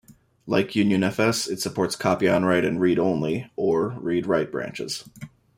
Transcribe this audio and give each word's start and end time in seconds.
Like 0.47 0.69
Unionfs, 0.69 1.47
it 1.47 1.59
supports 1.61 1.95
copy-on-write 1.95 2.65
and 2.65 2.81
read-only 2.81 3.51
or 3.55 3.89
read-write 3.89 4.51
branches. 4.51 5.07